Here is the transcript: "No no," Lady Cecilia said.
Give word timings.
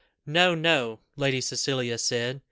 "No 0.25 0.55
no," 0.55 0.99
Lady 1.15 1.39
Cecilia 1.41 1.99
said. 1.99 2.39